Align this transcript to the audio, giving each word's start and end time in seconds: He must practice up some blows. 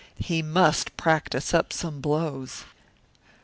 He 0.17 0.41
must 0.41 0.97
practice 0.97 1.53
up 1.53 1.71
some 1.71 2.01
blows. 2.01 2.63